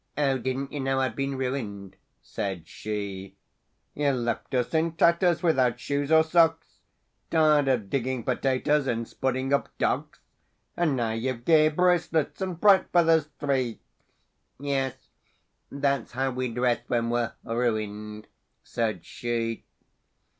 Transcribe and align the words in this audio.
—"O 0.17 0.35
didn't 0.39 0.71
you 0.71 0.79
know 0.79 0.99
I'd 0.99 1.15
been 1.15 1.37
ruined?" 1.37 1.95
said 2.23 2.67
she. 2.67 3.35
—"You 3.93 4.09
left 4.13 4.51
us 4.55 4.73
in 4.73 4.93
tatters, 4.93 5.43
without 5.43 5.79
shoes 5.79 6.11
or 6.11 6.23
socks, 6.23 6.79
Tired 7.29 7.67
of 7.67 7.91
digging 7.91 8.23
potatoes, 8.23 8.87
and 8.87 9.05
spudding 9.07 9.53
up 9.53 9.69
docks; 9.77 10.17
And 10.75 10.95
now 10.95 11.11
you've 11.11 11.45
gay 11.45 11.69
bracelets 11.69 12.41
and 12.41 12.59
bright 12.59 12.87
feathers 12.91 13.29
three!"— 13.37 13.79
"Yes: 14.59 15.07
that's 15.71 16.13
how 16.13 16.31
we 16.31 16.51
dress 16.51 16.79
when 16.87 17.11
we're 17.11 17.33
ruined," 17.43 18.25
said 18.63 19.05
she. 19.05 19.65